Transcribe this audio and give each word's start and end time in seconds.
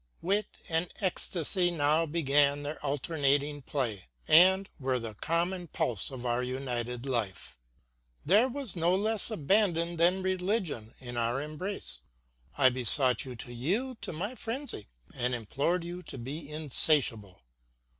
Wit 0.23 0.57
and 0.67 0.91
ecstasy 0.99 1.69
now 1.69 2.07
began 2.07 2.63
their 2.63 2.83
alternating 2.83 3.61
play, 3.61 4.05
and 4.27 4.67
were 4.79 4.97
the 4.97 5.13
common 5.13 5.67
pulse 5.67 6.09
of 6.09 6.25
our 6.25 6.41
united 6.41 7.05
life. 7.05 7.55
There 8.25 8.47
was 8.49 8.75
no 8.75 8.95
less 8.95 9.29
abandon 9.29 9.97
than 9.97 10.23
religion 10.23 10.95
in 10.97 11.17
our 11.17 11.39
embrace. 11.39 11.99
I 12.57 12.69
besought 12.69 13.25
you 13.25 13.35
to 13.35 13.53
yield 13.53 14.01
to 14.01 14.11
my 14.11 14.33
frenzy 14.33 14.87
and 15.13 15.35
implored 15.35 15.83
you 15.83 16.01
to 16.01 16.17
be 16.17 16.49
insatiable. 16.49 17.43